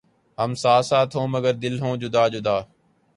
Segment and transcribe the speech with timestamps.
[0.37, 2.57] ھم ساتھ ساتھ ہوں مگر دل ہوں جدا جدا